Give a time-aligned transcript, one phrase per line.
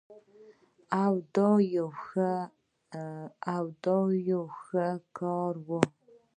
[1.03, 1.87] او دا يو
[4.27, 5.79] ډير ښه کار وو